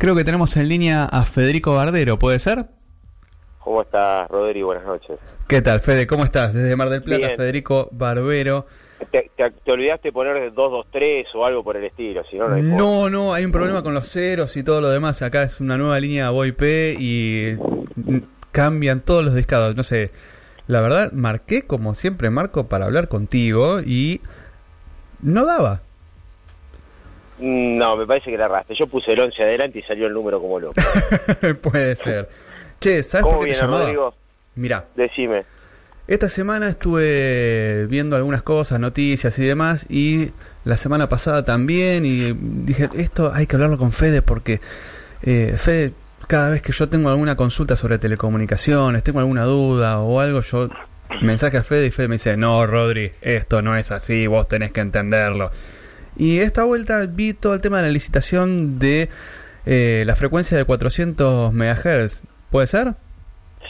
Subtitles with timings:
[0.00, 2.64] Creo que tenemos en línea a Federico Bardero, ¿puede ser?
[3.58, 4.62] ¿Cómo estás, Rodri?
[4.62, 5.18] Buenas noches.
[5.46, 6.06] ¿Qué tal, Fede?
[6.06, 6.54] ¿Cómo estás?
[6.54, 7.36] Desde Mar del Plata, Bien.
[7.36, 8.64] Federico Barbero.
[9.12, 12.62] Te, te- te olvidaste poner 223 o algo por el estilo, si no, no hay.
[12.62, 15.20] No, no, hay un problema con los ceros y todo lo demás.
[15.20, 16.62] Acá es una nueva línea VoIP
[16.98, 17.58] y
[18.52, 19.76] cambian todos los discados.
[19.76, 20.12] No sé,
[20.66, 24.22] la verdad, marqué como siempre marco para hablar contigo y
[25.20, 25.82] no daba.
[27.40, 28.74] No, me parece que la erraste.
[28.74, 30.74] Yo puse el 11 adelante y salió el número como loco.
[31.62, 32.28] Puede ser.
[32.80, 33.84] Che, ¿sabes ¿Cómo por qué te viene, llamaba?
[33.84, 34.14] Rodrigo?
[34.56, 35.44] Mirá, Decime.
[36.10, 40.32] Esta semana estuve viendo algunas cosas, noticias y demás, y
[40.64, 44.60] la semana pasada también, y dije, esto hay que hablarlo con Fede porque
[45.22, 45.92] eh, Fede,
[46.26, 50.68] cada vez que yo tengo alguna consulta sobre telecomunicaciones, tengo alguna duda o algo, yo
[51.22, 54.72] mensaje a Fede y Fede me dice, no, Rodri, esto no es así, vos tenés
[54.72, 55.52] que entenderlo.
[56.16, 59.08] Y esta vuelta vi todo el tema de la licitación de
[59.66, 62.94] eh, la frecuencia de 400 MHz, ¿puede ser?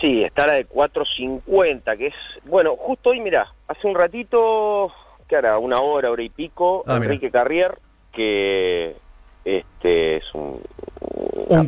[0.00, 2.14] Sí, está la de 450, que es...
[2.44, 4.90] Bueno, justo hoy, mirá, hace un ratito,
[5.28, 5.58] que hará?
[5.58, 7.06] Una hora, hora y pico, Ah, mirá.
[7.06, 7.76] Enrique Carrier,
[8.12, 8.96] que
[9.44, 10.62] este es un...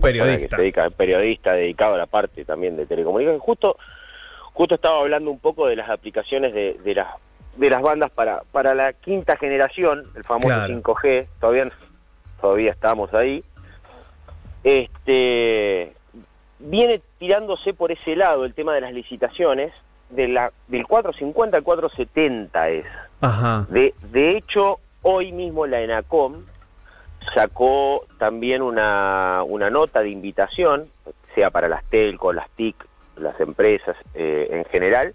[0.00, 0.39] periodista.
[0.39, 3.42] Que se dedica, periodista dedicado a la parte también de telecomunicaciones.
[3.42, 3.77] Justo,
[4.52, 7.08] justo estaba hablando un poco de las aplicaciones de, de las
[7.56, 10.75] de las bandas para para la quinta generación, el famoso Claro.
[10.75, 11.70] 5G, todavía
[12.41, 13.45] todavía estamos ahí.
[14.64, 15.92] Este
[16.58, 19.73] viene tirándose por ese lado el tema de las licitaciones
[20.11, 22.86] de la del 450 al 470 es.
[23.20, 23.67] Ajá.
[23.69, 26.45] De, de hecho, hoy mismo la ENACOM
[27.34, 30.86] sacó también una, una nota de invitación,
[31.34, 32.77] sea para las telcos, las TIC,
[33.17, 35.14] las empresas eh, en general,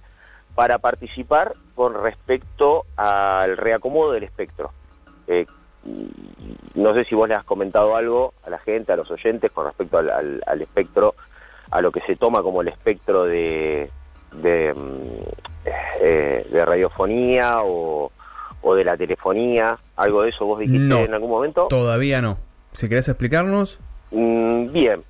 [0.58, 4.72] para participar con respecto al reacomodo del espectro.
[5.27, 5.45] Eh,
[6.73, 9.67] no sé si vos le has comentado algo a la gente, a los oyentes, con
[9.67, 11.13] respecto al, al- al espectro,
[11.69, 13.91] a lo que se toma como el espectro de,
[14.31, 15.69] de, mm,
[16.02, 18.12] eh, de radiofonía o,
[18.63, 21.01] o de la telefonía, algo de eso vos dijiste No.
[21.01, 21.67] en algún momento.
[21.69, 22.40] Todavía no.
[22.72, 23.79] Si querés explicarnos.
[24.09, 25.03] Mm, bien.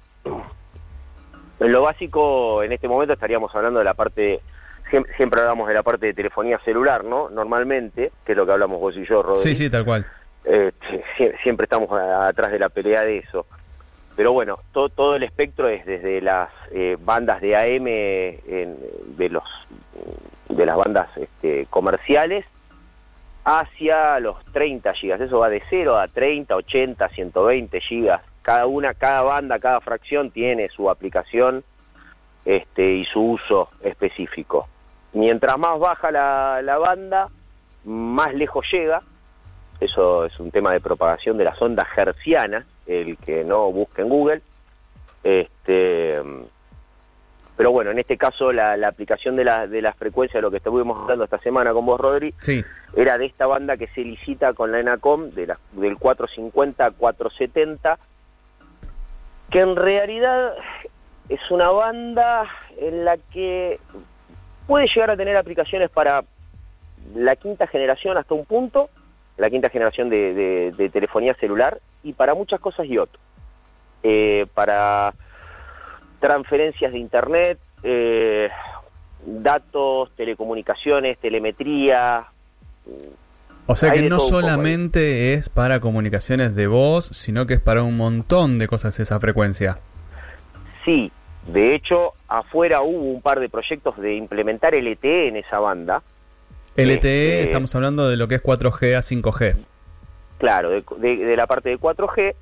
[1.62, 4.41] En lo básico, en este momento estaríamos hablando de la parte,
[4.90, 7.30] siempre, siempre hablamos de la parte de telefonía celular, ¿no?
[7.30, 9.42] Normalmente, que es lo que hablamos vos y yo, Rodri.
[9.42, 10.06] Sí, sí, tal cual.
[10.44, 13.46] Este, sie- siempre estamos atrás de la pelea de eso.
[14.16, 18.78] Pero bueno, to- todo el espectro es desde las eh, bandas de AM, en-
[19.18, 19.44] de los
[20.50, 22.46] de las bandas este, comerciales,
[23.44, 25.22] hacia los 30 gigas.
[25.22, 28.22] Eso va de 0 a 30, 80, 120 gigas.
[28.42, 31.64] Cada una, cada banda, cada fracción tiene su aplicación
[32.46, 34.68] este, y su uso específico.
[35.18, 37.30] Mientras más baja la, la banda,
[37.86, 39.02] más lejos llega.
[39.80, 44.10] Eso es un tema de propagación de las ondas hercianas, el que no busque en
[44.10, 44.42] Google.
[45.24, 46.22] Este,
[47.56, 50.52] pero bueno, en este caso la, la aplicación de la, de la frecuencia, de lo
[50.52, 52.64] que estuvimos hablando esta semana con vos, Rodri, Sí.
[52.96, 56.92] era de esta banda que se licita con la ENACOM, de la- del 450 a
[56.92, 57.98] 470,
[59.50, 60.54] que en realidad
[61.30, 62.46] es una banda
[62.78, 63.80] en la que
[64.68, 66.24] puede llegar a tener aplicaciones para
[67.16, 68.90] la quinta generación hasta un punto,
[69.38, 73.22] la quinta generación de, de- de telefonía celular, y para muchas cosas y otras.
[74.04, 75.14] Eh, para
[76.20, 78.50] transferencias de internet, eh,
[79.26, 82.26] datos, telecomunicaciones, telemetría,
[83.66, 87.84] O sea que no poco solamente es para comunicaciones de voz, sino que es para
[87.84, 89.80] un montón de cosas esa frecuencia.
[90.86, 91.12] Sí,
[91.47, 96.02] de hecho, afuera hubo un par de proyectos de implementar LTE en esa banda.
[96.75, 99.56] LTE, Este- estamos hablando de lo que es 4G a 5G.
[100.38, 102.36] Claro, de, de- de la parte de 4G.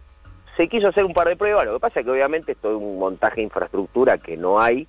[0.58, 2.78] Se quiso hacer un par de pruebas, lo que pasa es que obviamente esto es
[2.82, 4.88] un montaje de infraestructura que no hay,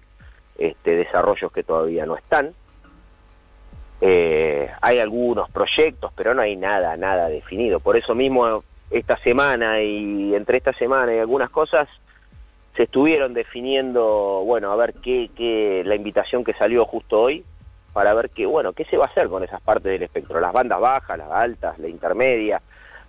[0.59, 2.53] este, desarrollos que todavía no están.
[4.01, 7.81] Eh, hay algunos proyectos, pero no hay nada, nada definido.
[7.81, 11.89] Por eso mismo esta semana y entre esta semana y algunas cosas
[12.77, 17.45] se estuvieron definiendo, bueno, a ver qué, qué la invitación que salió justo hoy
[17.93, 20.53] para ver qué, bueno, qué se va a hacer con esas partes del espectro, las
[20.53, 22.61] bandas bajas, las altas, la intermedia,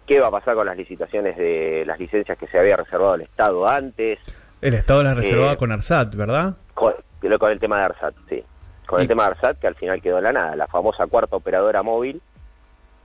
[0.06, 3.22] qué va a pasar con las licitaciones de las licencias que se había reservado el
[3.22, 4.20] Estado antes,
[4.62, 6.56] El Estado las reservaba Eh, con ARSAT, ¿verdad?
[6.74, 6.94] con,
[7.38, 8.44] con el tema de ARSAT, sí.
[8.86, 11.06] Con Y- el tema de ARSAT, que al final quedó en la nada, la famosa
[11.08, 12.22] cuarta operadora móvil,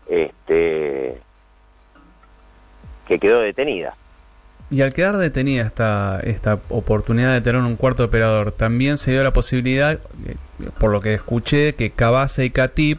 [0.09, 1.21] este
[3.09, 3.95] que quedó detenida.
[4.73, 9.23] Y al quedar detenida esta, esta oportunidad de tener un cuarto operador, también se dio
[9.23, 9.93] la posibilidad,
[10.27, 10.37] eh,
[10.81, 12.99] por lo que escuché, que Cabase y Catip,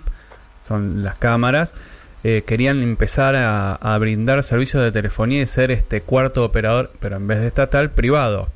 [0.61, 1.73] son las cámaras,
[2.23, 7.15] eh, querían empezar a, a brindar servicios de telefonía y ser este cuarto operador, pero
[7.15, 8.49] en vez de estatal, privado.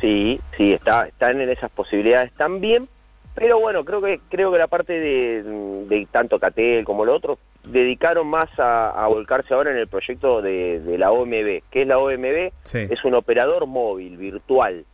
[0.00, 2.88] Sí, sí, está, están en esas posibilidades también,
[3.34, 7.38] pero bueno, creo que creo que la parte de, de tanto Catel como lo otro
[7.64, 11.62] dedicaron más a, a volcarse ahora en el proyecto de, de la OMB.
[11.70, 12.52] ¿Qué es la OMB?
[12.64, 12.86] Sí.
[12.90, 14.84] Es un operador móvil, virtual,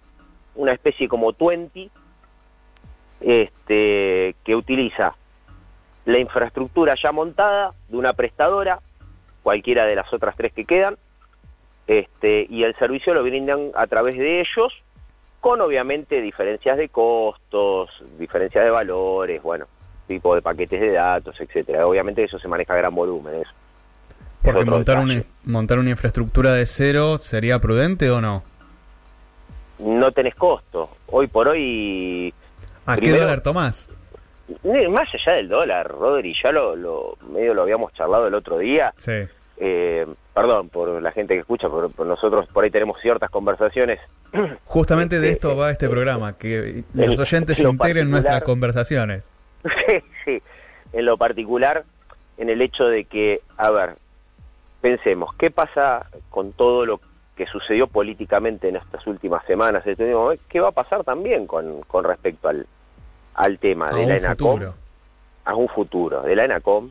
[0.55, 1.91] una especie como Twenty,
[3.21, 5.17] este, que utiliza
[6.05, 8.81] la infraestructura ya montada de una prestadora,
[9.43, 10.97] cualquiera de las otras tres que quedan,
[11.87, 14.73] este, y el servicio lo brindan a través de ellos,
[15.41, 19.67] con obviamente diferencias de costos, diferencias de valores, bueno,
[20.07, 21.87] tipo de paquetes de datos, etcétera.
[21.87, 23.51] Obviamente eso se maneja a gran volumen, eso.
[24.43, 25.19] Es Porque montar detalle.
[25.45, 28.43] una, montar una infraestructura de cero sería prudente o no.
[29.79, 30.91] No tenés costo.
[31.09, 32.33] Hoy por hoy
[32.87, 33.89] ¿A qué dólar tomás?
[34.63, 38.59] Ni- Más allá del dólar, Rodri, ya lo, lo medio lo habíamos charlado el otro
[38.59, 38.95] día.
[38.97, 39.13] Sí.
[39.59, 44.01] Eh, perdón por la gente que escucha, pero nosotros por ahí tenemos ciertas conversaciones.
[44.65, 48.43] Justamente de Este, esto va este eh, programa, que los oyentes en lo integren nuestras
[48.43, 49.29] conversaciones.
[49.63, 50.43] sí, sí,
[50.93, 51.85] en lo particular,
[52.37, 53.97] en el hecho de que, a ver,
[54.81, 57.01] pensemos, ¿qué pasa con todo lo
[57.35, 59.87] que sucedió políticamente en estas últimas semanas?
[59.87, 60.13] Este?
[60.49, 62.67] ¿Qué va a pasar también con, con respecto al,
[63.35, 64.53] al tema A de la ENACOM?
[64.53, 64.75] futuro.
[65.45, 66.91] a un futuro de la ENACOM,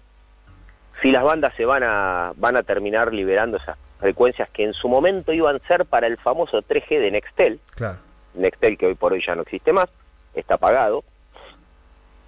[1.06, 4.90] si las bandas se van a, van a terminar liberando esas frecuencias que en su
[4.90, 8.00] momento iban a ser para el famoso 3G de Nextel, Claro.
[8.34, 9.86] Nextel que hoy por hoy ya no existe más,
[10.34, 11.04] está pagado,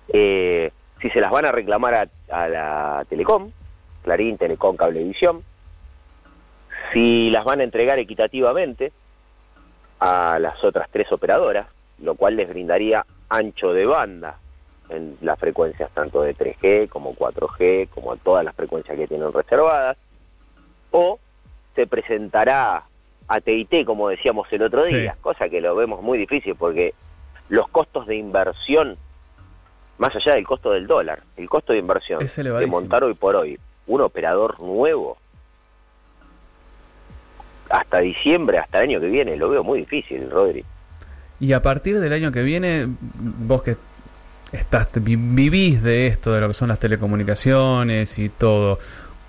[0.09, 0.69] eh,
[1.01, 3.49] si se las van a reclamar a, a la Telecom,
[4.03, 5.41] Clarín, Telecom, Cablevisión,
[6.93, 8.91] si las van a entregar equitativamente
[9.99, 11.65] a las otras tres operadoras,
[11.97, 14.37] lo cual les brindaría ancho de banda
[14.89, 19.97] en las frecuencias tanto de 3G como 4G, como todas las frecuencias que tienen reservadas,
[20.91, 21.19] o
[21.75, 22.83] se presentará
[23.27, 24.95] a TIT, como decíamos el otro Sí.
[24.95, 26.93] día, cosa que lo vemos muy difícil porque
[27.49, 28.97] los costos de inversión,
[29.97, 33.59] más allá del costo del dólar, el costo de inversión de montar hoy por hoy
[33.87, 35.17] un operador nuevo
[37.69, 40.63] hasta diciembre, hasta el año que viene, lo veo muy difícil, Rodri.
[41.39, 43.75] Y a partir del año que viene, vos que
[44.51, 48.79] estás vi- vivís de esto, de lo que son las telecomunicaciones y todo,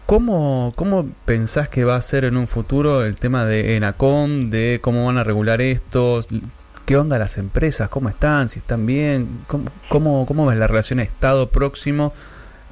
[0.06, 4.78] ¿cómo, ¿cómo pensás que va a ser en un futuro el tema de ENACOM, de
[4.80, 6.20] cómo van a regular esto?
[6.86, 7.88] ¿Qué onda las empresas?
[7.90, 8.48] ¿Cómo están?
[8.48, 9.40] ¿Si están bien?
[9.88, 12.14] ¿Cómo, cómo, ves la relación Estado próximo,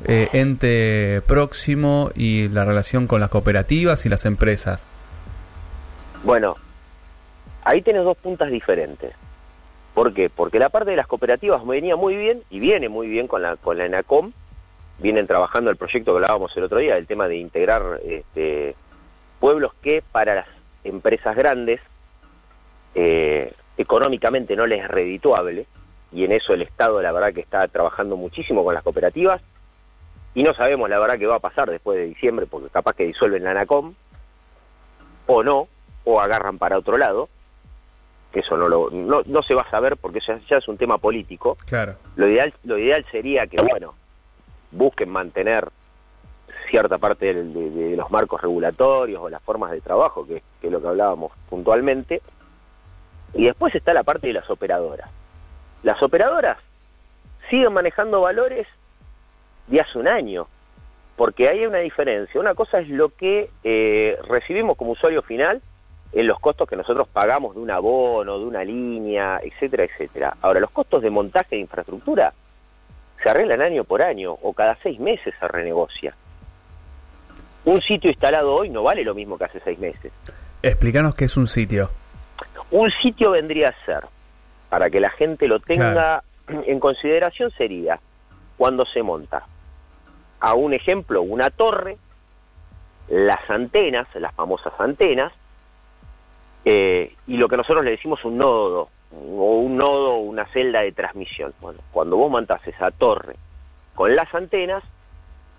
[0.04, 4.86] eh, ente próximo y la relación con las cooperativas y las empresas?
[6.24, 6.56] Bueno,
[7.64, 9.12] ahí tenés dos puntas diferentes.
[9.96, 10.28] ¿Por qué?
[10.28, 13.56] Porque la parte de las cooperativas venía muy bien y viene muy bien con la
[13.56, 14.30] con la ENACOM.
[14.98, 18.76] Vienen trabajando el proyecto que hablábamos el otro día, el tema de integrar este,
[19.40, 20.46] pueblos que para las
[20.84, 21.80] empresas grandes
[22.94, 25.64] eh, económicamente no les es redituable
[26.12, 29.40] y en eso el Estado la verdad que está trabajando muchísimo con las cooperativas
[30.34, 33.06] y no sabemos la verdad qué va a pasar después de diciembre porque capaz que
[33.06, 33.94] disuelven la ANACOM
[35.26, 35.68] o no,
[36.04, 37.30] o agarran para otro lado,
[38.38, 40.98] eso no, lo, no, no se va a saber porque ya, ya es un tema
[40.98, 41.56] político.
[41.66, 41.96] Claro.
[42.16, 43.94] Lo ideal, lo ideal sería que, bueno,
[44.70, 45.68] busquen mantener
[46.68, 50.72] cierta parte de, de los marcos regulatorios o las formas de trabajo, que, que es
[50.72, 52.20] lo que hablábamos puntualmente.
[53.32, 55.08] Y después está la parte de las operadoras.
[55.82, 56.58] Las operadoras
[57.48, 58.66] siguen manejando valores
[59.68, 60.46] de hace un año,
[61.16, 62.40] porque ahí hay una diferencia.
[62.40, 65.62] Una cosa es lo que eh, recibimos como usuario final
[66.12, 70.36] en los costos que nosotros pagamos de un abono, de una línea, etcétera, etcétera.
[70.40, 72.32] Ahora, los costos de montaje de infraestructura
[73.22, 76.14] se arreglan año por año o cada seis meses se renegocia.
[77.64, 80.12] Un sitio instalado hoy no vale lo mismo que hace seis meses.
[80.62, 81.90] Explícanos qué es un sitio.
[82.70, 84.04] Un sitio vendría a ser,
[84.68, 87.98] para que la gente lo tenga en consideración, sería
[88.56, 89.44] cuando se monta,
[90.40, 91.98] a un ejemplo, una torre,
[93.08, 95.32] las antenas, las famosas antenas,
[96.68, 100.80] eh, y lo que nosotros le decimos un nodo, o un nodo o una celda
[100.82, 101.54] de transmisión.
[101.60, 103.36] Bueno, cuando vos montás esa torre
[103.94, 104.82] con las antenas,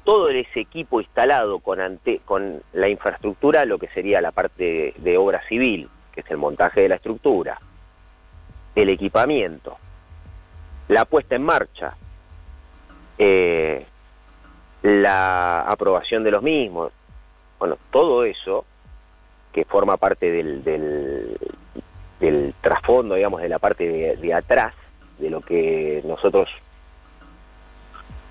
[0.03, 5.17] todo ese equipo instalado con, ante- con la infraestructura, lo que sería la parte de,
[5.17, 7.57] obra civil, que es el montaje de la estructura,
[8.75, 9.77] el equipamiento,
[10.89, 11.95] la puesta en marcha,
[13.17, 13.85] eh,
[14.83, 16.91] la aprobación de los mismos,
[17.59, 18.65] bueno, todo eso
[19.57, 24.75] que forma parte del, del, trasfondo, digamos, de la parte de, atrás,
[25.17, 26.47] de lo que nosotros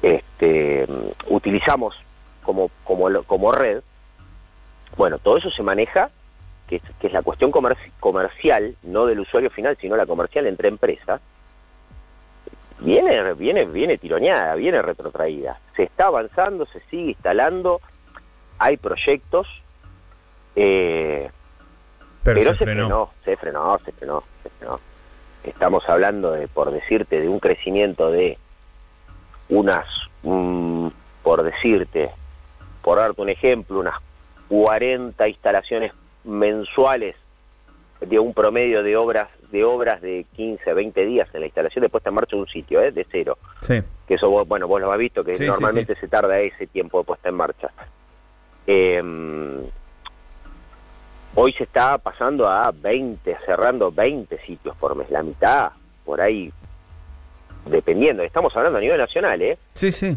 [0.02, 0.86] este,
[1.26, 1.96] utilizamos
[2.44, 3.82] como, como, como red,
[4.96, 6.10] bueno, todo eso se maneja,
[6.68, 10.68] que es, que es la cuestión comercial, no del usuario final, sino la comercial entre
[10.68, 11.20] empresas,
[12.78, 15.58] viene, viene, viene tironeada, viene retrotraída.
[15.74, 17.80] Se está avanzando, se sigue instalando,
[18.58, 19.48] hay proyectos,
[20.56, 21.30] eh,
[22.22, 23.12] pero, se, frenó.
[23.24, 24.80] se frenó, se frenó, se frenó.
[25.44, 28.36] Estamos hablando de, por decirte, de un crecimiento de
[29.48, 29.86] unas,
[31.22, 32.10] por decirte,
[32.82, 33.94] por darte un ejemplo, unas
[34.48, 35.92] 40 instalaciones
[36.24, 37.14] mensuales
[38.00, 41.88] de un promedio de obras de obras de 15, 20 días en la instalación de
[41.88, 42.90] puesta en marcha de un sitio, ¿eh?
[42.90, 43.38] de cero.
[43.60, 43.80] Sí.
[44.06, 47.04] Que eso, vos, bueno, vos lo has visto, que normalmente se tarda ese tiempo de
[47.04, 47.70] puesta en marcha.
[48.66, 49.62] Em,
[51.36, 55.70] hoy se está pasando a 20, cerrando 20 sitios por mes, la mitad,
[56.04, 56.50] por ahí,
[57.66, 58.22] dependiendo.
[58.22, 59.58] Estamos hablando a nivel nacional, ¿eh?
[59.74, 60.16] Sí, sí.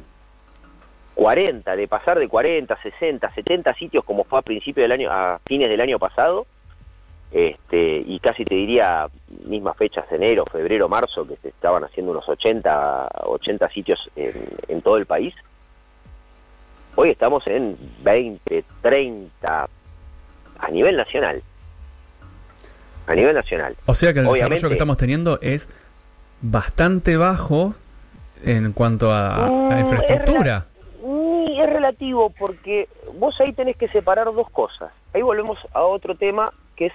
[1.16, 5.40] 40, de pasar de 40, 60, 70 sitios como fue a principios del año, a
[5.46, 6.48] fines del año pasado,
[7.32, 9.08] este, y casi te diría
[9.46, 14.96] mismas fechas, enero, febrero, marzo, que se estaban haciendo unos 80, 80 sitios en, todo
[14.96, 15.36] el país.
[16.96, 19.70] Hoy estamos en 20, 30,
[20.60, 21.42] a nivel nacional.
[23.08, 23.76] A nivel nacional.
[23.86, 25.70] O sea que el desarrollo que estamos teniendo es
[26.42, 27.74] bastante bajo
[28.44, 30.66] en cuanto a, mm, infraestructura
[31.62, 34.92] es relativo porque vos ahí tenés que separar dos cosas.
[35.14, 36.94] Ahí volvemos a otro tema que es,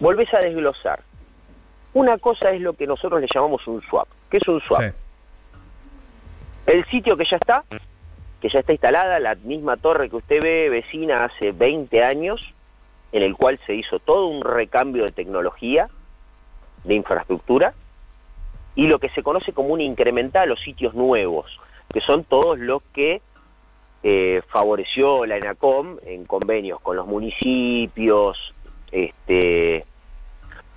[0.00, 1.00] volvés a desglosar.
[1.92, 4.08] Una cosa es lo que nosotros le llamamos un swap.
[4.30, 4.92] ¿Qué es un swap?
[6.66, 7.62] El sitio que ya está,
[8.44, 12.52] que ya está instalada, la misma torre que usted ve vecina hace 20 años,
[13.10, 15.88] en el cual se hizo todo un recambio de tecnología,
[16.84, 17.72] de infraestructura,
[18.74, 21.58] y lo que se conoce como un incremental o sitios nuevos,
[21.90, 23.22] que son todos los que
[24.02, 28.36] eh, favoreció la ENACOM en convenios con los municipios,
[28.92, 29.86] este,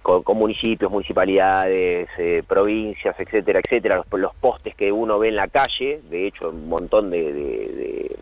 [0.07, 5.99] con, municipios, municipalidades, eh, provincias, etcétera, etcétera, los, postes que uno ve en la calle,
[6.09, 8.15] de hecho un montón de,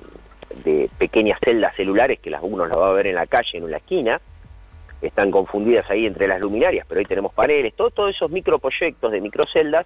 [0.98, 3.77] pequeñas celdas celulares que las uno las va a ver en la calle, en una
[3.77, 4.20] esquina,
[5.00, 9.86] están confundidas ahí entre las luminarias, pero ahí tenemos paneles, todos esos microproyectos de microceldas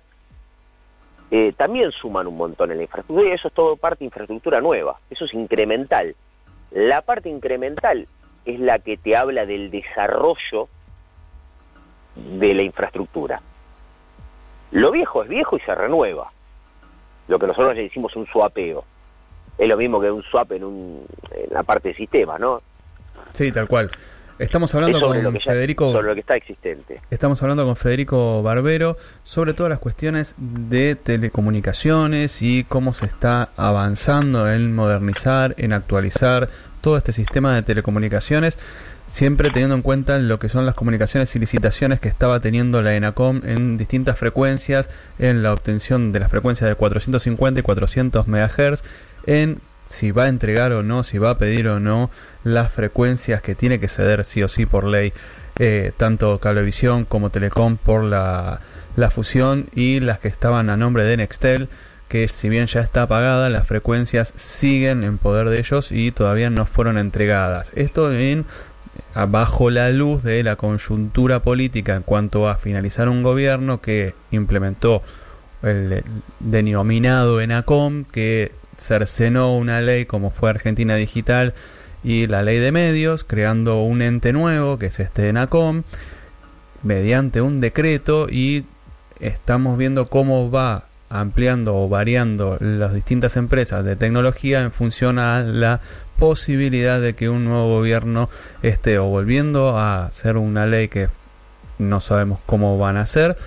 [1.31, 4.61] eh, también suman un montón en la infraestructura y eso es todo parte de infraestructura
[4.61, 6.15] nueva, eso es incremental.
[6.71, 8.07] La parte incremental
[8.45, 10.69] es la que te habla del desarrollo
[12.19, 13.41] de la infraestructura.
[14.71, 16.31] Lo viejo es viejo y se renueva.
[17.27, 18.83] Lo que nosotros le decimos un swapeo.
[19.57, 22.61] Es lo mismo que un swap en, un, en la parte de sistema, ¿no?
[23.33, 23.91] Sí, tal cual.
[24.39, 25.91] Estamos hablando con Federico.
[25.91, 27.01] sobre lo que está existente.
[27.11, 33.49] Estamos hablando con Federico Barbero sobre todas las cuestiones de telecomunicaciones y cómo se está
[33.57, 36.47] avanzando en modernizar, en actualizar
[36.79, 38.57] todo este sistema de telecomunicaciones,
[39.09, 42.95] siempre teniendo en cuenta lo que son las comunicaciones y licitaciones que estaba teniendo la
[42.95, 48.83] ENACOM en distintas frecuencias, en la obtención de las frecuencias de 450 y 400 MHz,
[49.25, 52.11] en si va a entregar o no, si va a pedir o no
[52.43, 55.13] las frecuencias que tiene que ceder sí o sí por ley,
[55.57, 58.61] eh, tanto Cablevisión como Telecom por la,
[58.95, 61.69] la fusión y las que estaban a nombre de Nextel,
[62.07, 66.49] que si bien ya está pagada, las frecuencias siguen en poder de ellos y todavía
[66.49, 67.71] no fueron entregadas.
[67.75, 68.45] Esto en
[69.27, 75.01] bajo la luz de la coyuntura política en cuanto a finalizar un gobierno que implementó
[75.61, 76.03] el
[76.39, 81.53] denominado ENACOM, que cercenó una ley como fue Argentina Digital
[82.03, 85.83] y la ley de medios, creando un ente nuevo que es este ENACOM,
[86.83, 88.65] mediante un decreto y
[89.19, 95.41] estamos viendo cómo va ampliando o variando las distintas empresas de tecnología en función a
[95.41, 95.81] la
[96.17, 98.29] posibilidad de que un nuevo gobierno
[98.61, 101.09] esté o volviendo a hacer una ley que
[101.79, 103.37] no sabemos cómo van a hacer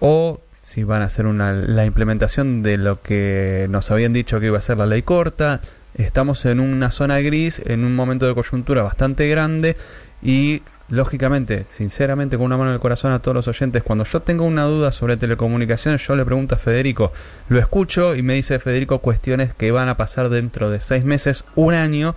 [0.00, 4.46] o si van a hacer una, la implementación de lo que nos habían dicho que
[4.46, 5.60] iba a ser la ley corta.
[5.94, 9.76] Estamos en una zona gris, en un momento de coyuntura bastante grande
[10.22, 14.20] y lógicamente, sinceramente, con una mano en el corazón a todos los oyentes, cuando yo
[14.20, 17.12] tengo una duda sobre telecomunicaciones, yo le pregunto a Federico,
[17.48, 21.44] lo escucho y me dice Federico cuestiones que van a pasar dentro de seis meses,
[21.54, 22.14] un año,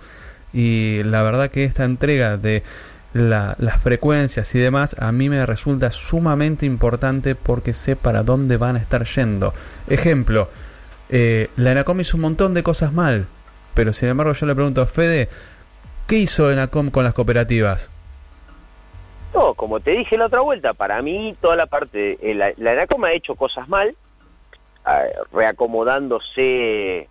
[0.52, 2.62] y la verdad que esta entrega de
[3.14, 8.76] las frecuencias y demás, a mí me resulta sumamente importante porque sé para dónde van
[8.76, 9.54] a estar yendo.
[9.88, 10.50] Ejemplo,
[11.08, 13.26] eh, la Enacom hizo un montón de cosas mal,
[13.72, 15.30] pero sin embargo yo le pregunto a Fede,
[16.06, 17.90] ¿qué hizo Enacom con las cooperativas?
[19.36, 22.70] No, como te dije la otra vuelta, para mí toda la parte, eh, la, la
[22.70, 23.94] ha hecho cosas mal,
[25.30, 27.06] reacomodándose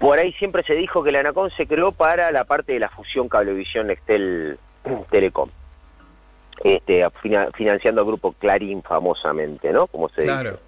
[0.00, 2.88] Por ahí siempre se dijo que la ANACOM se creó para la parte de la
[2.88, 4.58] fusión Cablevisión Nextel
[5.10, 5.48] Telecom.
[6.64, 7.08] Este,
[7.54, 9.86] financiando al grupo Clarín famosamente, ¿no?
[9.86, 10.50] Como se claro.
[10.50, 10.62] dice.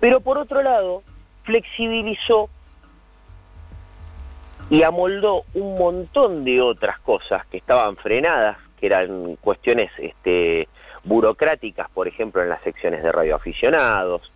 [0.00, 1.04] Pero por otro lado,
[1.44, 2.50] flexibilizó
[4.70, 10.68] y amoldó un montón de otras cosas que estaban frenadas, que eran cuestiones este,
[11.04, 14.32] burocráticas, por ejemplo, en las secciones de radioaficionados,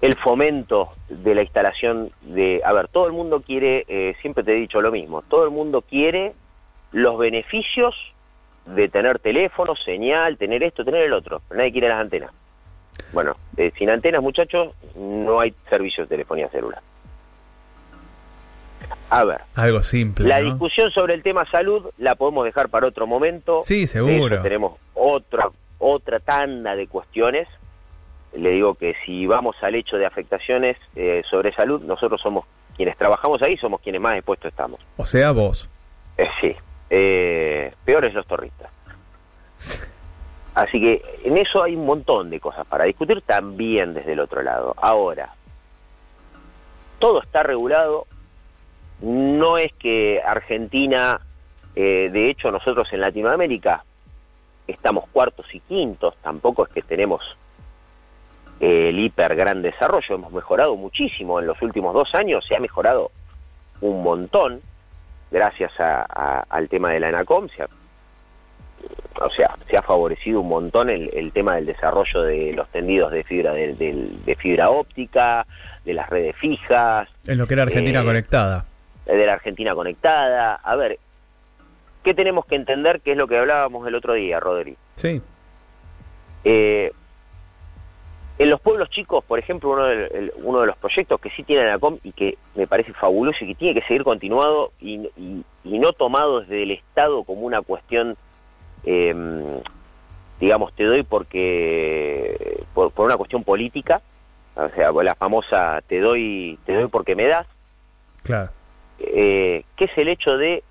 [0.00, 2.60] el fomento de la instalación de...
[2.64, 5.50] A ver, todo el mundo quiere, eh, siempre te he dicho lo mismo, todo el
[5.50, 6.32] mundo quiere
[6.90, 7.94] los beneficios
[8.66, 12.32] de tener teléfono, señal, tener esto, tener el otro, nadie quiere las antenas.
[13.12, 16.82] Bueno, eh, sin antenas, muchachos, no hay servicio de telefonía celular.
[19.10, 19.40] A ver.
[19.54, 20.26] Algo simple.
[20.28, 23.60] La discusión sobre el tema salud la podemos dejar para otro momento.
[23.64, 24.40] Sí, seguro.
[24.42, 27.48] tenemos otra, otra tanda de cuestiones.
[28.32, 32.44] Le digo que si vamos al hecho de afectaciones eh, sobre salud, nosotros somos
[32.76, 34.80] quienes trabajamos ahí, somos quienes más expuestos estamos.
[34.96, 35.68] O sea, vos.
[36.16, 36.54] Eh, sí.
[36.88, 38.70] Eh, peores los torristas.
[40.54, 44.42] Así que en eso hay un montón de cosas para discutir también desde el otro
[44.42, 44.74] lado.
[44.76, 45.34] Ahora,
[46.98, 48.06] todo está regulado,
[49.02, 51.20] no es que Argentina,
[51.74, 53.84] eh, de hecho nosotros en Latinoamérica
[54.66, 57.22] estamos cuartos y quintos, tampoco es que tenemos
[58.60, 62.60] eh, el hiper gran desarrollo, hemos mejorado muchísimo en los últimos dos años, se ha
[62.60, 63.10] mejorado
[63.80, 64.60] un montón
[65.30, 67.68] gracias al tema de la ANACOM, se ha,
[69.20, 73.24] o sea, se ha favorecido un montón el, tema del desarrollo de los tendidos de
[73.24, 75.46] fibra de, fibra óptica,
[75.84, 77.08] de las redes fijas.
[77.26, 78.66] En lo que era Argentina eh, conectada
[79.16, 80.54] de la Argentina conectada.
[80.54, 80.98] A ver,
[82.02, 83.00] ¿qué tenemos que entender?
[83.00, 84.76] Que es lo que hablábamos el otro día, Rodri.
[84.96, 85.20] Sí.
[86.44, 86.92] Eh,
[88.38, 91.66] en los pueblos chicos, por ejemplo, uno de, uno de los proyectos que sí tiene
[91.66, 95.10] la COM y que me parece fabuloso y que tiene que seguir continuado y,
[95.64, 98.16] no tomado desde el Estado como una cuestión,
[98.84, 99.60] em,
[100.40, 104.00] digamos, te doy porque por, por, una cuestión política,
[104.56, 107.46] o sea, la famosa te doy, te doy porque me das.
[108.22, 108.50] Claro
[109.00, 110.62] eh, que es el hecho de,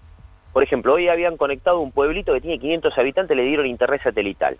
[0.54, 4.58] por ejemplo, hoy habían conectado un pueblito que tiene 500 habitantes, le dieron internet satelital.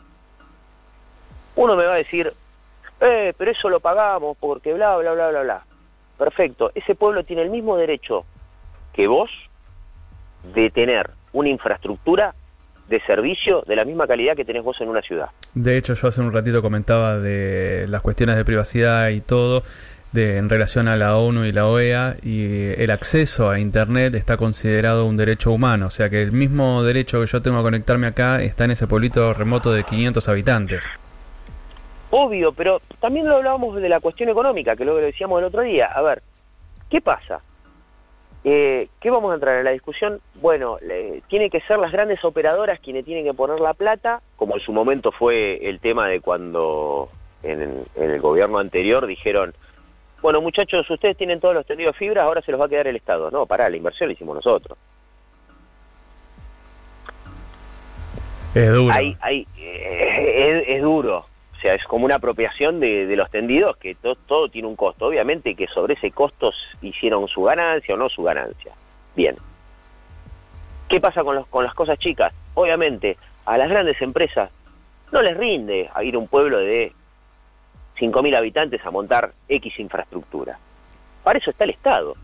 [1.56, 2.34] Uno me va a decir,
[3.02, 5.66] eh, pero eso lo pagamos porque bla, bla, bla, bla, bla.
[6.18, 8.26] Perfecto, ese pueblo tiene el mismo derecho
[8.94, 9.30] que vos
[10.54, 12.34] de tener una infraestructura
[12.90, 15.30] de servicio de la misma calidad que tenés vos en una ciudad.
[15.54, 19.64] De hecho, yo hace un ratito comentaba de las cuestiones de privacidad y todo
[20.12, 24.38] de, en relación a la ONU y la OEA y el acceso a Internet está
[24.38, 28.08] considerado un derecho humano, o sea que el mismo derecho que yo tengo a conectarme
[28.08, 30.90] acá está en ese pueblito remoto de 500 habitantes.
[32.12, 35.62] Obvio, pero también lo hablábamos de la cuestión económica, que lo que decíamos el otro
[35.62, 35.86] día.
[35.88, 36.24] A ver,
[36.90, 37.42] ¿qué pasa?
[38.44, 40.20] Eh, ¿Qué vamos a entrar en la discusión?
[40.36, 40.78] Bueno,
[41.28, 44.72] tiene que ser las grandes operadoras quienes tienen que poner la plata, como en su
[44.74, 47.10] momento fue el tema de cuando
[47.44, 49.54] en el gobierno anterior dijeron
[50.22, 52.96] bueno muchachos, ustedes tienen todos los tendidos fibras, ahora se los va a quedar el
[52.96, 53.32] Estado.
[53.32, 54.78] No, pará, la inversión la hicimos nosotros.
[58.56, 58.96] Es duro.
[58.98, 61.26] Eh, es, duro.
[61.56, 65.06] O sea, es como una apropiación de, los tendidos que todo tiene un costo.
[65.06, 66.52] Obviamente que sobre ese costo
[66.82, 68.72] hicieron su ganancia o no su ganancia.
[69.16, 69.36] Bien.
[70.88, 72.34] ¿Qué pasa con, los, con las cosas chicas?
[72.56, 74.50] Obviamente, a las grandes empresas
[75.12, 76.94] no les rinde a ir a un pueblo de
[78.00, 80.58] 5.000 habitantes a montar X infraestructura.
[81.24, 82.16] Para eso está el Estado.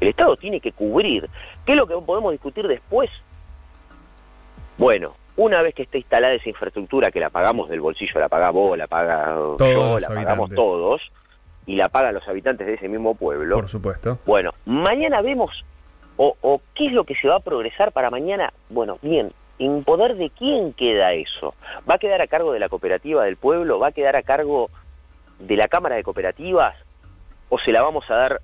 [0.00, 1.28] El Estado tiene que cubrir.
[1.64, 3.10] ¿Qué es lo que podemos discutir después?
[4.78, 8.50] Bueno, una vez que esté instalada esa infraestructura, que la pagamos del bolsillo, la paga
[8.50, 11.02] vos, la paga yo, la pagamos todos,
[11.66, 13.56] y la pagan los habitantes de ese mismo pueblo.
[13.56, 14.18] Por supuesto.
[14.26, 15.64] Bueno, mañana vemos,
[16.16, 18.52] o, o qué es lo que se va a progresar para mañana.
[18.68, 21.54] Bueno, bien, ¿En poder de quién queda eso?
[21.88, 23.78] ¿Va a quedar a cargo de la cooperativa del pueblo?
[23.78, 24.70] ¿Va a quedar a cargo
[25.38, 26.74] de la Cámara de Cooperativas?
[27.48, 28.40] ¿O se la vamos a dar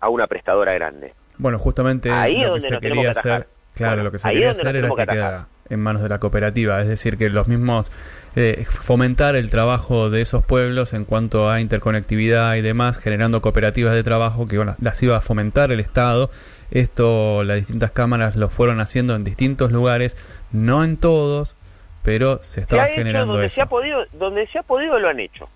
[0.00, 1.12] a una prestadora grande?
[1.38, 4.88] Bueno, justamente ahí es donde se quería hacer, claro, lo que se quería hacer era
[4.88, 7.90] que, queda en manos de la cooperativa, es decir, que los mismos
[8.36, 13.94] eh, fomentar el trabajo de esos pueblos en cuanto a interconectividad y demás, generando cooperativas
[13.94, 16.30] de trabajo que bueno, las iba a fomentar el Estado.
[16.70, 20.16] Esto las distintas cámaras lo fueron haciendo en distintos lugares
[20.52, 21.56] no en todos,
[22.02, 25.48] pero se estaba generando donde Se ha podido, donde se ha podido lo han hecho.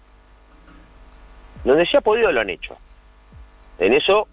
[1.65, 2.77] Donde se ha podido lo han hecho.
[3.79, 4.29] En eso,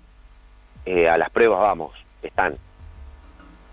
[0.85, 1.91] eh, a las pruebas vamos,
[2.21, 2.57] están.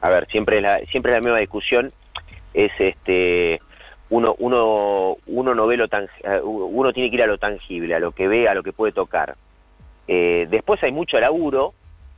[0.00, 1.92] A ver, siempre la, siempre la misma discusión
[2.52, 3.60] es este
[4.10, 7.94] uno uno uno no ve lo tan, eh, uno tiene que ir a lo tangible,
[7.94, 9.36] a lo que ve, a lo que puede tocar.
[10.06, 11.74] Eh, después hay mucho laburo,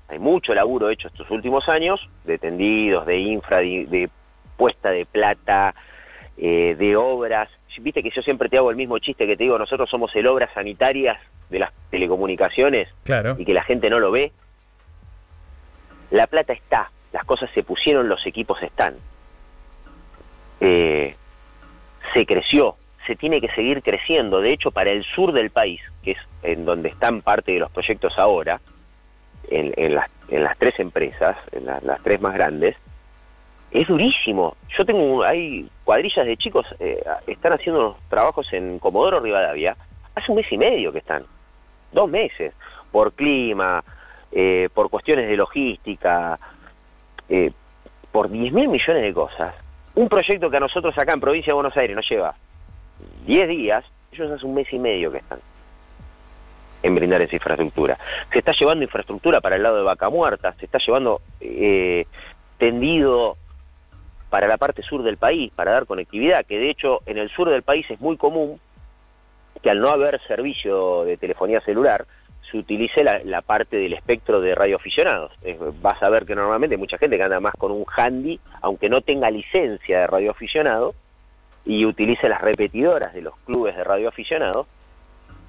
[0.08, 4.10] hay mucho laburo hecho estos últimos años, de tendidos, de infra, de,
[4.56, 5.74] puesta de plata,
[6.36, 7.48] eh, de obras.
[7.78, 10.26] Viste que yo siempre te hago el mismo chiste que te digo, nosotros somos el
[10.26, 11.18] obras sanitarias
[11.50, 13.36] de las telecomunicaciones claro.
[13.38, 14.32] y que la gente no lo ve.
[16.10, 18.94] La plata está, las cosas se pusieron, los equipos están.
[20.60, 21.14] Eh,
[22.14, 24.40] se creció, se tiene que seguir creciendo.
[24.40, 27.70] De hecho, para el sur del país, que es en donde están parte de los
[27.70, 28.60] proyectos ahora,
[29.48, 32.76] en, las, en las, tres empresas, en las tres más grandes,
[33.80, 34.56] es durísimo.
[34.76, 39.76] Yo tengo, hay cuadrillas de chicos, eh, están haciendo unos trabajos en Comodoro Rivadavia,
[40.14, 41.24] hace un mes y medio que están,
[41.92, 42.54] dos meses,
[42.90, 43.84] por clima,
[44.32, 46.38] eh, por cuestiones de logística,
[47.28, 47.52] eh,
[48.10, 49.54] por 10 mil millones de cosas.
[49.94, 52.34] Un proyecto que a nosotros acá en provincia de Buenos Aires nos lleva
[53.26, 55.40] 10 días, ellos hace un mes y medio que están
[56.82, 57.98] en brindar esa infraestructura.
[58.32, 61.20] Se está llevando infraestructura para el lado de Vaca Muerta, se está llevando
[62.58, 63.36] tendido
[64.30, 67.48] para la parte sur del país, para dar conectividad, que de hecho en el sur
[67.48, 68.60] del país es muy común
[69.62, 72.06] que al no haber servicio de telefonía celular,
[72.50, 75.32] se utilice la, parte del espectro de radioaficionados.
[75.80, 78.88] vas a ver que normalmente hay mucha gente que anda más con un handy, aunque
[78.88, 80.94] no tenga licencia de radioaficionado,
[81.64, 84.68] y utilice las repetidoras de los clubes de radioaficionados,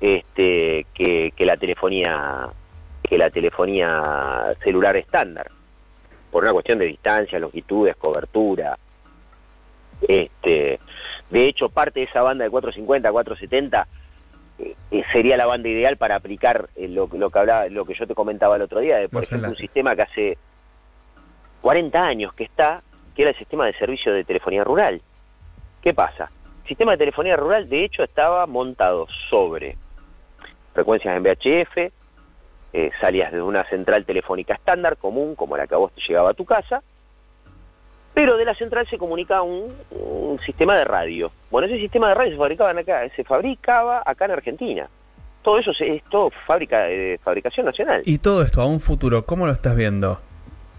[0.02, 2.50] este, que la telefonía
[3.04, 5.48] que la telefonía celular estándar
[6.32, 8.78] por una cuestión de distancia, longitudes, cobertura.
[10.02, 10.80] Este,
[11.30, 13.88] de hecho, parte de esa banda de 450, 470
[14.60, 17.94] eh, eh, sería la banda ideal para aplicar eh, lo, lo, que hablaba, lo que
[17.94, 20.38] yo te comentaba el otro día, de por ejemplo un sistema que hace
[21.62, 22.82] 40 años que está,
[23.16, 25.02] que era el sistema de servicio de telefonía rural.
[25.82, 26.32] ¿Qué pasa?
[26.64, 29.78] El sistema de telefonía rural, de hecho, estaba montado sobre
[30.74, 31.94] frecuencias en VHF,
[32.74, 36.32] eh, salías de una central telefónica estándar, común, como la que a vos te llegaba
[36.32, 36.82] a tu casa,
[38.14, 41.32] pero de la central se comunicaba un, sistema de radio.
[41.52, 44.90] Bueno, ese sistema de radio se fabricaba acá, se fabricaba acá en Argentina.
[45.44, 48.02] Todo eso es todo fábrica de fabricación nacional.
[48.06, 50.20] Y todo esto a un futuro, ¿cómo lo estás viendo?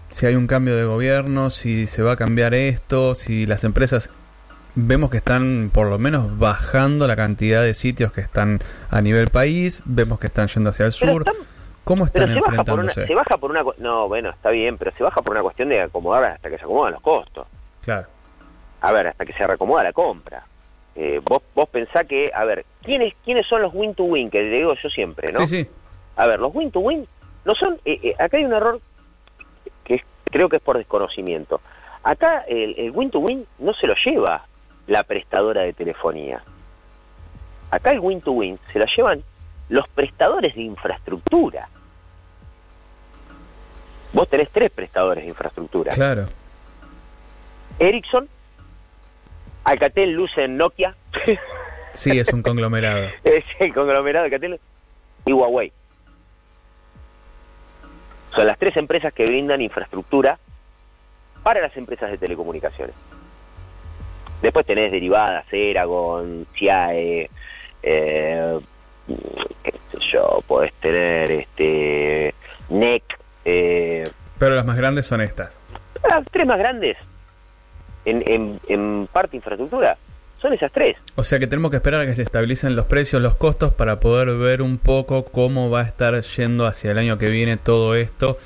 [0.09, 4.09] Si hay un cambio de gobierno, si se va a cambiar esto, si las empresas
[4.75, 9.29] vemos que están por lo menos bajando la cantidad de sitios que están a nivel
[9.29, 11.25] país, vemos que están yendo hacia el sur.
[11.89, 13.63] ¿Cómo están pero se baja, por una, se baja por una...
[13.79, 16.63] No, bueno, está bien, pero se baja por una cuestión de acomodar hasta que se
[16.63, 17.47] acomodan los costos.
[17.81, 18.07] Claro.
[18.81, 20.45] A ver, hasta que se reacomoda la compra.
[20.95, 24.29] Eh, vos, vos pensá que, a ver, ¿quiénes, ¿quiénes son los win-to-win?
[24.29, 25.39] Que digo yo siempre, ¿no?
[25.39, 25.69] Sí, sí.
[26.15, 27.07] A ver, los win-to-win
[27.45, 27.79] no son...
[27.83, 28.79] Eh, eh, acá hay un error
[29.83, 31.59] que creo que es por desconocimiento.
[32.03, 34.45] Acá el win-to-win no se lo lleva
[34.85, 36.43] la prestadora de telefonía.
[37.71, 39.23] Acá el win-to-win se lo llevan
[39.69, 41.67] los prestadores de infraestructura.
[44.13, 45.93] Vos tenés tres prestadores de infraestructura.
[45.93, 46.25] Claro.
[47.77, 48.27] Ericsson,
[49.63, 50.95] Alcatel, Lucen, Nokia.
[51.93, 53.07] sí, es un conglomerado.
[53.23, 54.59] es el conglomerado de Alcatel
[55.25, 55.71] y Huawei.
[58.33, 60.37] Son las tres empresas que brindan infraestructura
[61.43, 62.95] para las empresas de telecomunicaciones.
[64.41, 67.29] Después tenés derivadas, Eragon, CIAE,
[67.83, 68.59] eh,
[69.63, 72.33] qué sé yo, podés tener este
[72.69, 73.03] NEC,
[73.49, 75.57] eh, Pero las más grandes son estas.
[76.07, 76.97] Las tres más grandes
[78.05, 79.97] en, en, parte infraestructura
[80.41, 80.95] son esas tres.
[81.15, 83.99] O sea que tenemos que esperar a que se estabilicen los precios, los costos, para
[83.99, 87.95] poder ver un poco cómo va a estar yendo hacia el año que viene todo
[87.95, 88.37] esto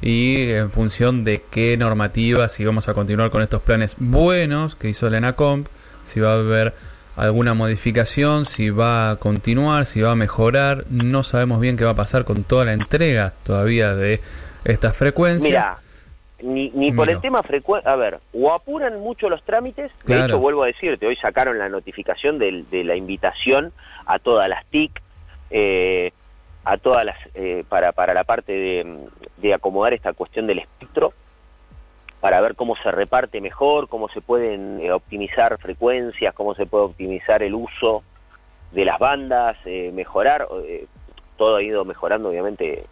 [0.00, 4.88] y en función de qué normativa, si vamos a continuar con estos planes buenos que
[4.88, 5.66] hizo la ENACOMP,
[6.02, 6.74] si va a haber
[7.16, 10.84] alguna modificación, si va a continuar, si va a mejorar.
[10.90, 14.20] No sabemos bien qué va a pasar con toda la entrega todavía de
[14.64, 15.42] estas frecuencias.
[15.50, 15.78] Mira,
[16.40, 20.38] ni, ni por el tema frecuencia, a ver, o apuran mucho los trámites, de hecho
[20.38, 23.72] vuelvo a decirte, hoy sacaron la notificación de, la invitación
[24.06, 25.02] a todas las TIC,
[25.50, 26.12] eh,
[26.64, 28.98] a todas las, eh, para, para la parte de,
[29.38, 31.12] de acomodar esta cuestión del espectro,
[32.20, 36.84] para ver cómo se reparte mejor, cómo se pueden eh, optimizar frecuencias, cómo se puede
[36.84, 38.02] optimizar el uso
[38.72, 40.46] de las bandas, eh, mejorar,
[41.38, 42.84] todo ha ido mejorando obviamente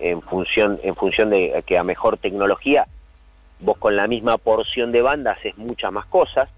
[0.00, 2.88] en función en función de que a mejor tecnología
[3.60, 6.48] vos con la misma porción de bandas haces muchas más cosas.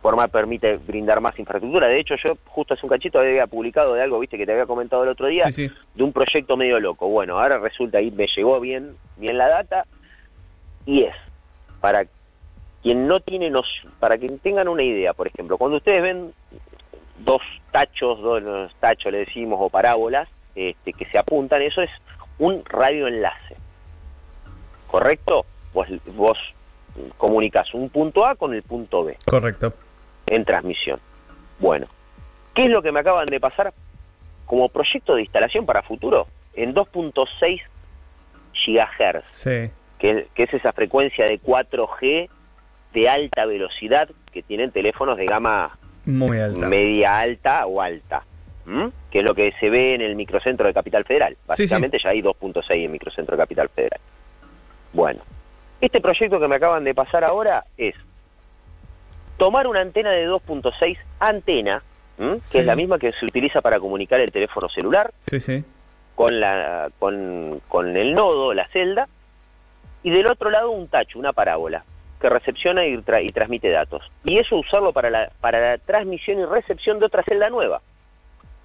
[0.00, 1.88] Forma permite brindar más infraestructura.
[1.88, 4.64] De hecho, yo justo hace un cachito había publicado de algo, viste, que te había
[4.64, 7.06] comentado el otro día, de un proyecto medio loco.
[7.08, 9.84] Bueno, ahora resulta ahí me llegó bien, bien la data,
[10.86, 11.14] y es
[11.82, 12.06] para
[12.82, 13.66] quien no tiene nos,
[13.98, 16.32] para quien tengan una idea, por ejemplo, cuando ustedes ven
[17.24, 21.90] dos tachos, dos tachos le decimos, o parábolas, este, que se apuntan, eso es
[22.38, 23.56] un radioenlace.
[24.86, 25.46] ¿Correcto?
[25.72, 26.38] Vos, vos
[27.16, 29.72] comunicas un punto A con el punto B Correcto.
[30.26, 30.98] en transmisión.
[31.60, 31.86] Bueno,
[32.54, 33.72] ¿qué es lo que me acaban de pasar
[34.46, 36.26] como proyecto de instalación para futuro?
[36.54, 37.60] En 2.6
[38.52, 39.70] gigahertz, Sí.
[39.98, 42.28] que, que es esa frecuencia de 4G
[42.92, 45.78] de alta velocidad que tienen teléfonos de gama
[46.10, 46.66] Muy alta.
[46.68, 48.22] media alta o alta,
[49.10, 51.32] que es lo que se ve en el microcentro de Capital Federal.
[51.32, 51.46] Sí, sí.
[51.48, 54.00] Básicamente ya hay 2.6 en microcentro de Capital Federal.
[54.92, 55.20] Bueno,
[55.80, 57.94] este proyecto que me acaban de pasar ahora es
[59.36, 61.82] tomar una antena de 2.6 antena,
[62.18, 62.36] ¿m?
[62.36, 62.58] que Sí.
[62.58, 65.64] es la misma que se utiliza para comunicar el teléfono celular Sí, sí.
[66.14, 69.08] con, la, con, con el nodo, la celda,
[70.02, 71.84] y del otro lado un tacho, una parábola,
[72.20, 74.10] que recepciona y, tra- y transmite datos.
[74.24, 77.80] Y eso usarlo para la, para la transmisión y recepción de otra celda nueva,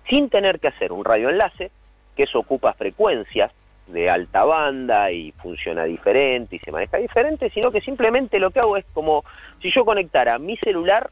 [0.10, 1.72] sin tener que hacer un radioenlace,
[2.16, 3.52] que eso ocupa frecuencias
[3.88, 8.60] de alta banda y funciona diferente y se maneja diferente, sino que simplemente lo que
[8.60, 9.24] hago es como
[9.62, 11.10] si yo conectara mi celular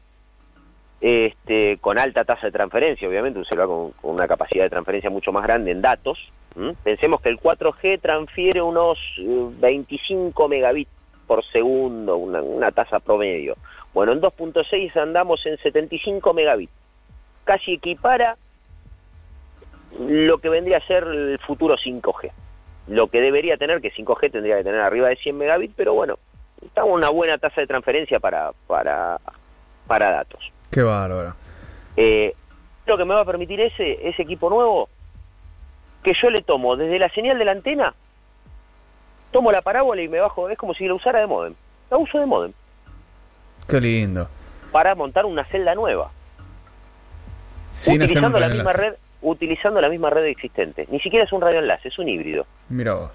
[1.00, 5.32] este, con alta tasa de transferencia, obviamente un celular con, una capacidad de transferencia mucho
[5.32, 6.18] más grande en datos.
[6.84, 9.24] Pensemos que el 4G transfiere unos eh,
[9.58, 10.90] 25 megabits
[11.26, 13.56] por segundo, una, una tasa promedio.
[13.92, 16.72] Bueno, en 2.6 andamos en 75 megabits.
[17.44, 18.36] Casi equipara
[19.98, 22.30] lo que vendría a ser el futuro 5G.
[22.88, 26.18] Lo que debería tener, que 5G tendría que tener arriba de 100 megabits, pero bueno,
[26.62, 29.18] estamos en una buena tasa de transferencia para, para,
[29.86, 30.52] para datos.
[30.70, 31.34] Qué bárbaro.
[31.96, 32.34] Eh,
[32.86, 34.88] lo que me va a permitir ese, ese equipo nuevo,
[36.02, 37.94] que yo le tomo desde la señal de la antena,
[39.34, 41.54] tomo la parábola y me bajo, es como si la usara de modem.
[41.90, 42.52] La uso de modem
[43.68, 44.28] Qué lindo.
[44.70, 46.10] para montar una celda nueva,
[47.72, 50.86] Sin utilizando la misma red, utilizando la misma red existente.
[50.88, 52.46] Ni siquiera es un radioenlace, es un híbrido.
[52.68, 53.10] Mira vos.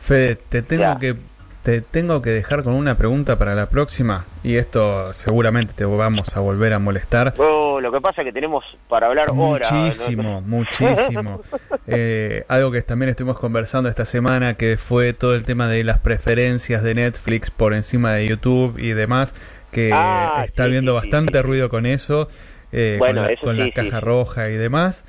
[0.00, 0.98] Fede, te tengo Ya.
[0.98, 1.16] que
[1.62, 6.34] te tengo que dejar con una pregunta para la próxima y esto seguramente te vamos
[6.34, 7.34] a volver a molestar.
[7.36, 9.70] Oh, lo que pasa es que tenemos para hablar horas.
[9.70, 9.78] ¿no?
[9.80, 11.42] Muchísimo, muchísimo.
[11.92, 15.98] Eh, algo que también estuvimos conversando esta semana, que fue todo el tema de las
[15.98, 19.34] preferencias de Netflix por encima de YouTube y demás,
[19.72, 21.42] que Ah, está sí, habiendo sí, bastante sí.
[21.42, 22.28] ruido con eso,
[22.70, 25.04] eh, Bueno, con, la, eso con la caja roja y demás.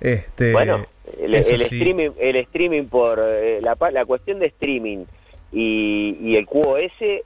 [0.00, 0.84] Este, Bueno,
[1.20, 5.04] el, streaming, el streaming por eh, la cuestión de streaming
[5.52, 7.22] y, y el QoS es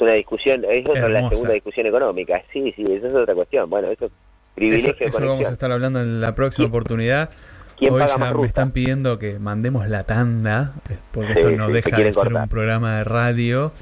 [0.00, 2.42] una discusión, es otra la segunda discusión económica.
[2.52, 3.68] Sí, sí, eso es otra cuestión.
[3.68, 4.12] Bueno, eso es
[4.54, 7.30] privilegio Eso, de eso vamos a estar hablando en la próxima ¿Quién- oportunidad.
[7.76, 11.66] ¿Quién Hoy ya me están pidiendo que mandemos la tanda, eh, porque Sí, esto no
[11.68, 13.72] sí, deja de ser un programa de radio.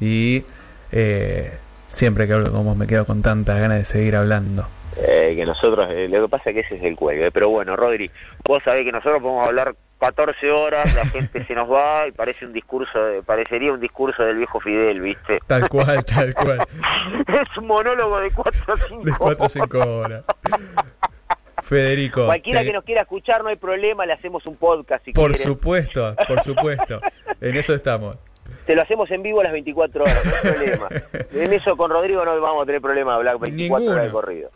[0.00, 0.42] Y
[0.90, 1.52] eh,
[1.86, 4.66] siempre que hablo con vos me quedo con tantas ganas de seguir hablando.
[5.06, 7.30] Eh, que nosotros, eh, lo que pasa es que ese es el cuelgue.
[7.30, 8.10] Pero bueno, Rodri,
[8.44, 12.46] vos sabés que nosotros podemos hablar 14 horas, la gente se nos va y parece
[12.46, 15.40] un discurso, de- parecería un discurso del viejo Fidel, ¿viste?
[15.46, 16.58] Tal cual, tal cual.
[17.26, 20.24] es un monólogo de 4 o 5 De 4 a 5 horas.
[21.62, 22.26] Federico.
[22.26, 25.32] Cualquiera te- que nos quiera escuchar, no hay problema, le hacemos un podcast si Por
[25.32, 25.46] quieren.
[25.46, 27.00] supuesto, por supuesto.
[27.40, 28.16] En eso estamos.
[28.66, 30.88] Te lo hacemos en vivo a las 24 horas, no hay problema.
[31.32, 33.92] En eso con Rodrigo no vamos a tener problema de hablar 24 Ninguno.
[33.92, 34.50] horas de corrido.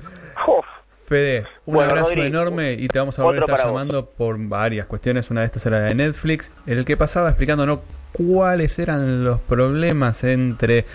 [0.46, 0.64] Uf,
[1.12, 3.66] Fede, un Bueno, abrazo Rodri, enorme y te vamos a volver a estar vos.
[3.66, 5.30] llamando por varias cuestiones.
[5.30, 7.80] Una de estas era la de Netflix, en el que pasaba explicándonos
[8.12, 10.86] cuáles eran los problemas entre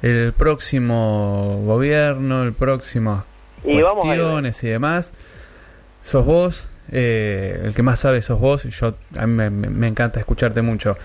[0.00, 3.24] el próximo gobierno, el próximo
[3.64, 5.12] Y cuestiones y demás.
[6.00, 8.64] Sos vos, eh, el que más sabe sos vos.
[8.64, 10.96] y Yo a mí me, me- me encanta escucharte mucho.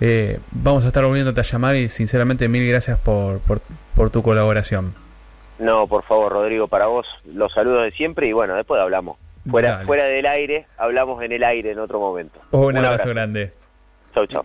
[0.00, 3.60] Eh, vamos a estar volviéndote a llamar y sinceramente mil gracias por, por,
[3.96, 4.94] por tu colaboración.
[5.64, 9.16] No, por favor, Rodrigo, para vos los saludos de siempre y bueno, después hablamos.
[9.50, 9.86] Fuera, Dale.
[9.86, 12.38] fuera del aire, hablamos en el aire en otro momento.
[12.50, 13.50] Un, abrazo grande.
[14.14, 14.44] Chau, chau.